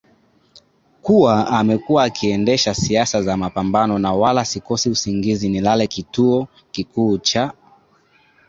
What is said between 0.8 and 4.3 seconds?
kuwa amekuwa akiendesha siasa za mapambanoNa